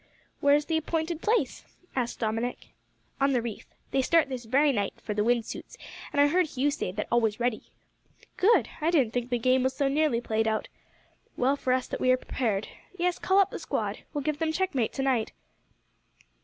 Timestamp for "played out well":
10.19-11.55